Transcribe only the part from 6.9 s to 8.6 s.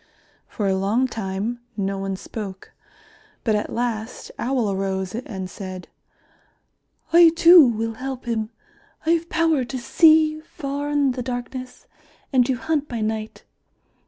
"I too will help him.